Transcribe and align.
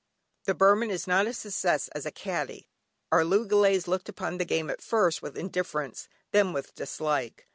The 0.45 0.55
Burman 0.55 0.89
is 0.89 1.05
not 1.05 1.27
a 1.27 1.33
success 1.35 1.87
as 1.89 2.07
a 2.07 2.11
caddie. 2.11 2.67
Our 3.11 3.21
loogalays 3.23 3.85
looked 3.87 4.09
upon 4.09 4.39
the 4.39 4.45
game 4.45 4.71
at 4.71 4.81
first 4.81 5.21
with 5.21 5.37
indifference, 5.37 6.07
then 6.31 6.53
with 6.53 6.73
dislike. 6.73 7.47